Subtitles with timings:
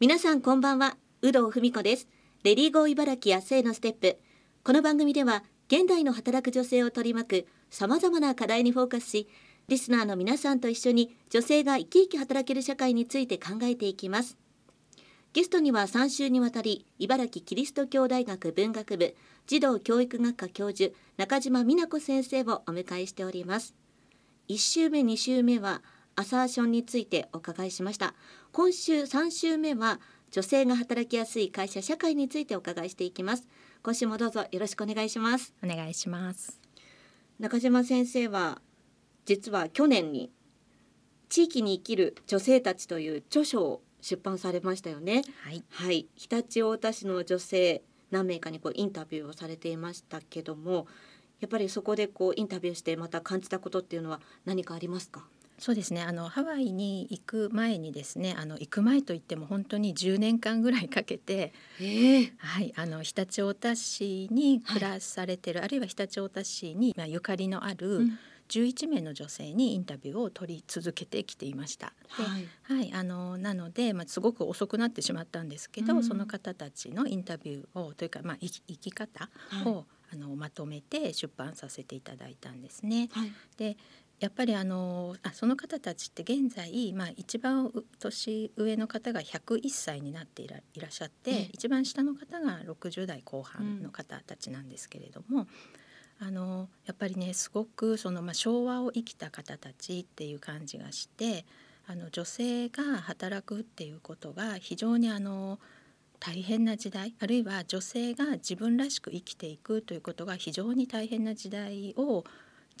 [0.00, 2.08] 皆さんこんばんは有働文子です。
[2.42, 4.16] レディーゴー茨城明日へのステップ。
[4.64, 9.28] この番組では現代の働く女性を取り巻く様々な課題にフォーカスし
[9.68, 14.38] リスナーの皆さんと一緒に女性が生き生き働ける社会について考えていきます。
[15.34, 19.14] ゲストには3週にわたり茨城キリスト教大学文学部
[19.46, 23.74] 児童教育学科教授中島美奈子先生をお迎えしております。
[24.48, 25.82] 1週目2週目は
[26.16, 28.14] アサーションについてお伺いしました。
[28.52, 30.00] 今週3週目は
[30.30, 33.48] 女性が働きやすい会社社会についてお伺いしていきます。
[33.82, 35.54] 今週もどうぞよろしくお願いします。
[35.64, 36.60] お願いします。
[37.38, 38.60] 中島先生は
[39.24, 40.30] 実は去年に
[41.28, 45.22] 地域に生きる女性たちという著書を出版されましたよね。
[45.44, 50.86] はい、はい、常陸太田市の女性何名かにこうインタビューをされていましたけども
[51.38, 55.26] やっぱりそこでこうインタビューしてまた感じたことっていうのは何かありますか？
[55.60, 56.02] そうですね。
[56.02, 68.06] あのハワイに行く前にですねあの行く前といっても本当に10年間ぐらいかけて、えー、はいあの常陸太田市に暮らされてる、はい、あるいは常陸太田市に、まあ、ゆかりのある、
[68.48, 71.92] 11名の女性にインタビューを取り続けてきていました。
[72.08, 79.28] はい、はい、あのなので、まあ、すごく遅くなってしまったんですけど、うん、その方たちのインタビューをというか、まあ、生き方
[79.64, 83.08] を、はい、あのまとめて出版させていただいたんですね。
[83.12, 83.76] はい、で
[84.20, 95.46] やっぱりあのあその方たちって現在、まあ、一番年上の方が101歳になっていらいらっしゃって、一番下の方が60代後半の方たちなんですけれども、
[96.20, 101.46] うん、あのやっぱりねすごくその、まあ、昭和を生きた方たちっていう感じがして
[101.86, 105.58] あの女性が働くっていうことが非常にあの
[106.20, 112.24] 大変な時代あるいは女性が自分らしく生きていくということが非常に大変な時代を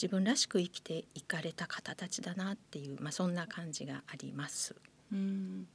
[0.00, 4.74] 自分らしく生きていかれた方たちだなっていう、まあ、そんな感じがあります。
[5.12, 5.66] うん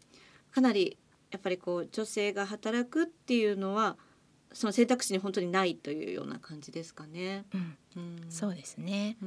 [0.52, 0.98] かなり
[1.32, 3.98] やっぱりこう女性が働くっていうのは
[4.54, 7.44] その選択肢に本当にないというような感じですかね。
[7.54, 9.18] うん、うん、そうですね。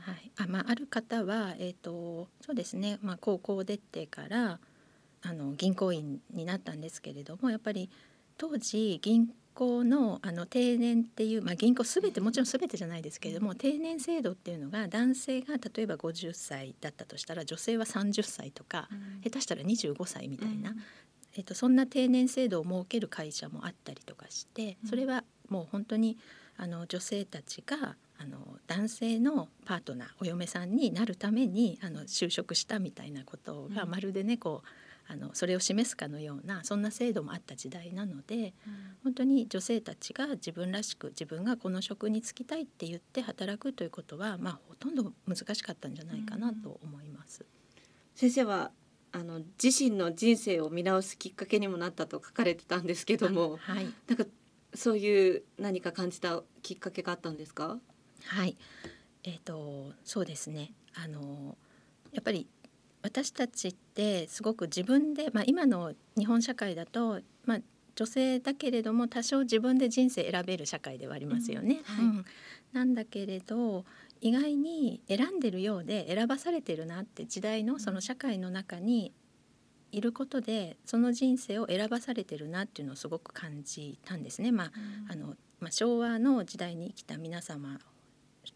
[0.00, 0.32] はい。
[0.36, 2.98] あ、まあある方はえっ、ー、とそうですね。
[3.00, 4.58] まあ高校出てから
[5.22, 7.88] あの銀行員になったんですけれども、やっぱり
[8.36, 20.76] 当時銀行のあの定年っていう、まあ、銀行すべてもちろんすべてじゃないですけれども定年制度っていうのが男性が例えば50歳だったとしたら女性は30歳とか、うん、下手したら25歳みたいな、うん、
[21.36, 26.18] えっと、そんな定年制度を設ける会社もあったりとかしてそれはもう本当に
[26.56, 34.68] あの女性たちがあの男性のパートナーお嫁さんになるためにあの就職したみたいなことがまるでねこう
[35.06, 38.52] あのそれを示すかのようなそんな制度もあった時代なので、うん、
[39.04, 47.42] 本当に女性たちが自分らしく自分がこの職に就きたいって言って働くということは、まあ、ほとんど難しかったんじゃないかなと思います。
[47.42, 47.46] うん、
[48.14, 48.70] 先生は
[49.12, 54.24] あの自身の人生を見直すきっかけにもなったと書かれてたんですけども、はい、なんか
[54.74, 57.78] そういう何か感じたきっかけがあったんですか？
[58.24, 58.56] はい。
[59.22, 60.72] えーとそうですね。
[60.94, 61.56] あの
[62.12, 62.48] やっぱり
[63.04, 67.58] 私たちってすごく自分で、まあ、今の日本社会だと、まあ、
[67.94, 71.82] 女性だけれども多少自分で人生選べる社会ではありますよね。
[71.86, 72.24] うん、はいうん、
[72.72, 73.84] なんだけれど
[74.22, 79.12] 意外に選んでるようで選ばされてるなって時代のその社会の中に
[79.92, 84.50] いることでその人生を選ばされてるなっていうのをすごく感じたんですね。
[84.50, 84.72] まあ、
[85.12, 87.78] うん、あのまあ、昭和の時代に生きた皆様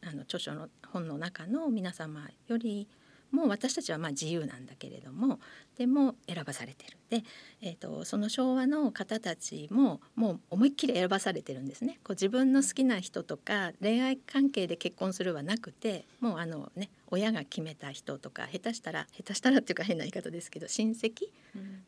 [0.03, 2.89] あの著書の本の中の皆様より
[3.31, 5.39] もう私たちはまあ自由なんだけれども
[5.77, 7.25] でも選ばされてるで、
[7.63, 21.29] えーと、その昭和の方たちももう思いっきり選ばされてるんですねこう自分の好きな人とか恋愛関係で結婚するはなくてもうあのね親が決めた人とか下手したら下手したらっていうか変な言い方ですけど親戚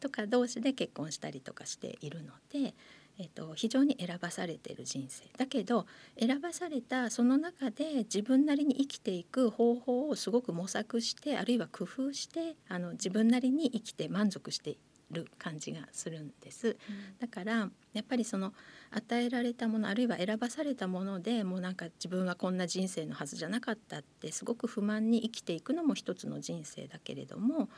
[0.01, 2.75] とか同士で結婚したりとかしているので。
[3.21, 5.87] えっと、非常に選ばされてる人生だけど
[6.19, 14.79] 選ばされたその中で自分なりに生きていく方法をすごく模索してあるいは工夫してあの自分なりに生きて満足して
[15.11, 16.77] る感じがするんです、うん、
[17.21, 18.53] だからやっぱりその
[18.91, 27.69] 与えられたものあるいは選ばされたものでもうなんか自分はこんな人生のはずじゃなかったってすごく不満に生きていくのも一つの人生だけれども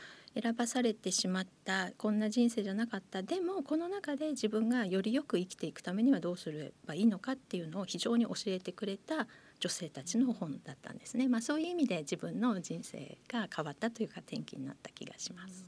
[0.40, 9.26] 選ばされてしまったこんな人生じゃなかったでもこの中で自分がよりよく生きていくためにはどうすればいいのかっていうのを非常に教えてくれた
[9.60, 11.28] 女性たちの本だったんですね。
[11.28, 15.64] まあ、そういう意味で自分の人生が変わったというか転機になった気がします。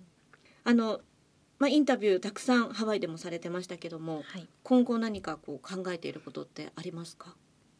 [0.64, 1.00] あの
[1.58, 7.34] まあ、インタビューたくさんハワイでもされてましたけども、はい、今後何かこう考えていることってありますか？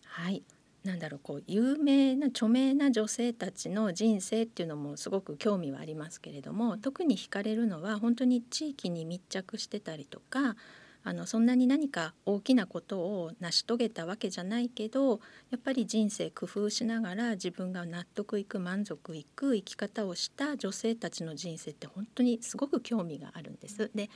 [0.04, 0.42] はい。
[0.84, 10.56] なんだろうこう有名な著名な女性たちの人生っていうのもすごく興味はありますけれども特に惹かれるのは本当に地域に密着してたりとか
[11.06, 15.20] あのそんなに何か大きなことを成し遂げたわけじゃないけど
[15.50, 23.90] やっぱり人生工夫しながら自分が納得いく満足いく生き方をした女性たちの人生って本当にすごく興味があるんです。
[23.94, 24.08] で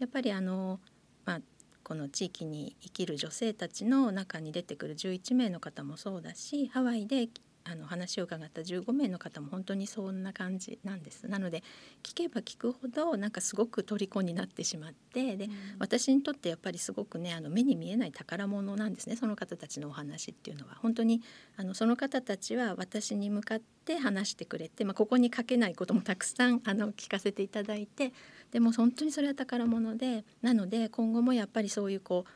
[0.00, 0.80] やっぱりあの、
[1.24, 1.40] まあ、
[1.84, 7.28] この地域に生きる女性たちの中に出てくる11名の方もそうだしハワイで
[7.64, 11.28] あの話を伺った15名の方も本当にそんな感じなんです。
[11.28, 11.62] なので
[12.02, 20.74] 聞けば聞くほどなんかすごく虜になってしまってで、うん、私にとってやっぱりすごくねあの目に見えない宝物なんですねその方たちのお話っていうのは。
[20.82, 21.22] 本当に
[21.56, 28.12] あのその方たちは私に向かって話してくれて、まあ、ここに書けないこともたくさんあの聞かせていただいて
[28.50, 32.30] でも本当にそれは宝物でなので今後もやっぱりそういうこう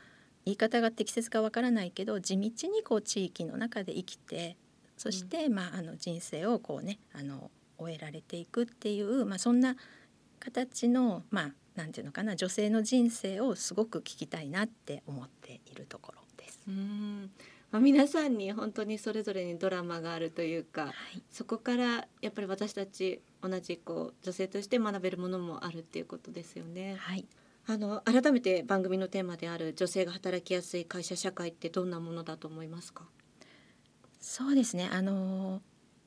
[0.45, 4.55] 言い方が適切かわからないけど地道にこう地域の中で生きて
[4.97, 9.75] そして、まあ、あの人生をこうねあの終えられていくっていう、まあ、そんな
[10.39, 16.59] 形のまあなんていうのかな女性の人生をすごく聞きたいなって思っているところです。
[16.67, 17.31] うん
[17.69, 26.95] まあ、皆さんに本当にそれぞれにドラマがあるというか、はい、そこからやっぱり私たち同じこう女性として学べるものもあるっていうことですよね。
[26.97, 27.25] はい、
[27.67, 33.05] あの改めて番組のテーマである女性が働きやすい会社社会ってどんなものだと思いますか？
[34.19, 35.61] そうですねあの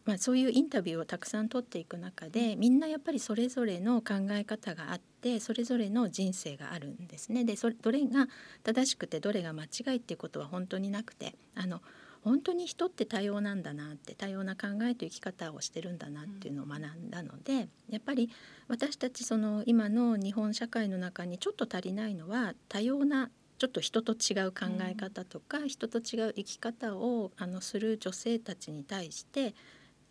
[0.07, 7.45] まあ、そういうインタビューをたくさん取っていく中でみんなやっぱりそれぞれの考え方があってそれぞれの人生があるんですね。
[7.45, 8.27] でそれどれが
[8.65, 11.83] 正しくてどれが間違いっていうことは本当になくてあの
[12.23, 18.31] 本当に人って多様なんだなって多様な考えと生き方をしてるんだなっていうのを学んだのでやっぱり
[18.69, 23.31] 私たちその今の日本社会の中にちょっと足りないのは多様な
[23.61, 29.55] ちょっと人と違う考え方とか、うん、人と違う生き方をあのする女性たちに対して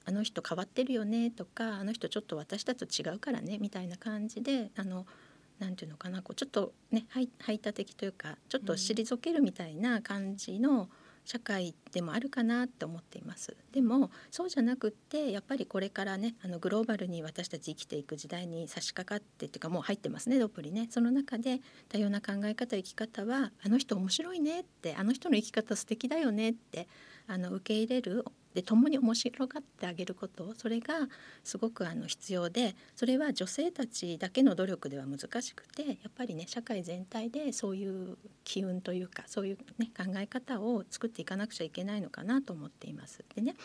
[0.06, 5.08] あの人変わってるよねとかあの人ちょっと私たちと違うからねみたいな感じであの
[5.58, 10.88] なんていうのかなこうちょっとね排他的というかちょっと退けるみたいな感じの、
[11.30, 13.56] 社会でもあるかなって思っています。
[13.72, 20.88] でもそうじゃなくってやっぱりこれからねあのグローバルに私たち生きていく時代に差し掛かってっていうかもう入ってますねどっぷりね。
[20.90, 26.88] その中で多様な考え方生き方はあの人面白いねってあの人の生き方素敵だよねって
[27.28, 28.26] あの受け入れる
[28.60, 31.08] で共に面白がってあげることそれが
[31.46, 43.24] すごくあの必要でそれは女性たちだけの努力では難しくてやっぱりね社会全体でそういう機運というかそういう、ね、考え方を作っていかなくちゃいけないのかなと思っています。
[43.34, 43.56] でね、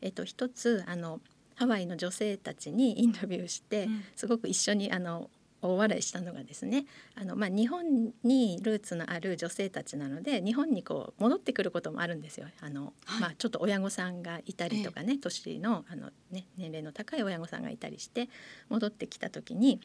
[0.00, 1.18] えっと、一つあの
[1.56, 5.30] ハワイの女性たちにインタビューして、すごく一緒にあの
[5.64, 6.84] 大笑いしたのがですね
[7.14, 12.46] あの、まあ、日本にルーツのある女性たちなので日本にこう戻ってくることもあるんですよ。
[12.60, 18.28] あの、はい、まあ、ちょっと親御さんがいたりとかね、ええ、年のあの、ね、年齢の高い親御さんがいたりして
[18.68, 19.80] 戻ってきた時に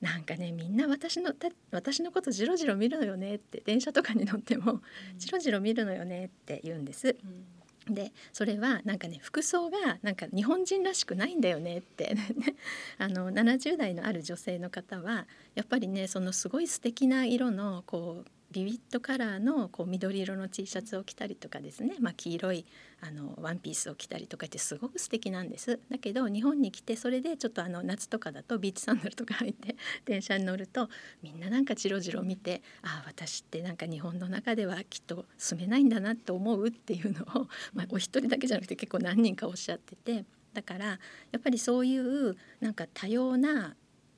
[0.00, 1.32] なんかねみんな私の
[1.72, 4.82] 私のことじろじろ見るのよねって電車とかに乗っても、
[5.16, 7.08] じろじろ見るのよねって言うんです。
[7.08, 7.53] うん
[7.88, 12.16] でそれはなんかね服装がなんか日本人らしくないんだよねって。
[12.98, 22.64] あの70代のある女性の方はやっぱりねそのすごい素敵な色のこうビビットカラーのこう緑色の T シャツを着たりとかですね、まあ、黄色い
[23.00, 25.80] あのワンピースを着たりとかってすごく素敵なんです。
[25.90, 29.74] だけど日本に来てそれでちょっとあの夏とかだとビーチサンダルとか履いて
[30.06, 30.88] 電車に乗ると
[31.20, 40.24] みんななんかじろじろ見てああ私ってなんか日本の中ではきっと住めないんだなって思うっていうのを、 まあ、お一人だけじゃなくて結構何人かおっしゃってて。
[40.52, 40.98] だからや
[41.36, 43.74] っぱりそういうなんか多様な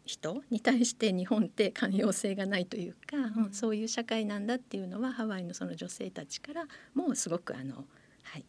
[0.06, 7.84] 人に対して日本って寛容性がないというか、うん、そういう社会なんだっていうのはハワイのその女性たちからもうすごくあの、
[8.22, 8.44] はい、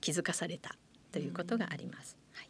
[0.00, 0.76] 気づかされた
[1.10, 2.16] ということがあります。
[2.34, 2.48] はい、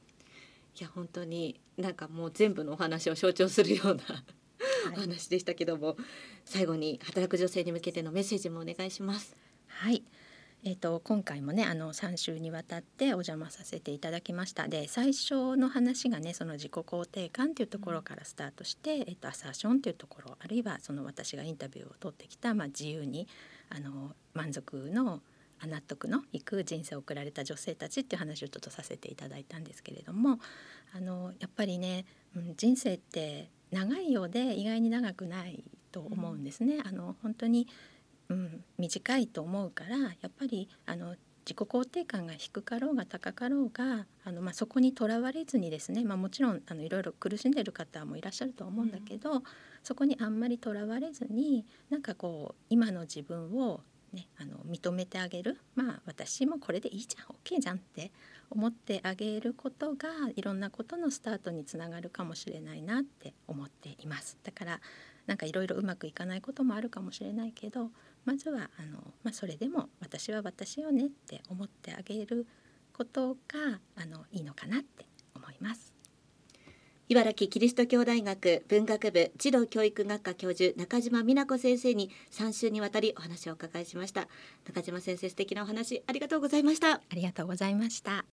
[0.79, 4.03] いや本当になんかもう全部のお話を象徴するような
[4.93, 5.97] お話でしたけども、
[6.45, 9.37] 最後に働く女性に向けてのメッセージもお願いします。
[9.69, 10.03] はい
[10.65, 23.29] えーと、今回もねあの3週にわたってお邪魔させていただきましたで最初の話がねその自己肯定感というところからスタートして、えーと、アサーションというところあるいはその私がインタビューを取ってきた、まあ、自由に
[23.71, 25.21] あの満足の
[25.67, 30.39] 納得のいく人生を送られた女性たちっていう話をちょっとさせていただいたんですけれども
[30.95, 32.05] あのやっぱりね、
[32.37, 35.63] うん、人生って長いようで意外に長くない
[35.93, 36.77] と思うんですね。
[36.77, 37.69] うん、あの本当に
[38.31, 41.17] うん、短いと思うからやっぱりあの
[41.49, 49.43] 自己肯定感が低かろうが高かろうがあの、まあ、そこにとらわれずにですね、まあ、もちろんあのいろいろ苦しんでる方もいらっしゃると思うんだけど、うん、
[49.83, 53.81] そこにあんまりとらわれずになんかこう今の自分を
[54.13, 55.59] ね、あの認めてあげる。
[55.75, 58.11] まあ私もこれでいいじゃん OK じゃんって
[58.51, 64.39] 思ってあげることがいろんなことのスタートにつながるかもしれないなって思っています。
[64.43, 64.81] だから
[65.27, 67.91] なんかいろいろうまくいかないこともあるかもしれないけど
[68.29, 72.47] まずはあの、まあ、それでも私は私よねって思ってあげる
[72.93, 75.95] ことがあのいいのかなって思います。
[77.09, 84.29] 茨城キリスト教大学文学部児童教育学科教授中島美奈子先生に3週にわたりお話をお伺いしました。
[84.67, 86.97] 中島先生素敵なお話ありがとうございました。
[86.97, 88.27] ありがとうございました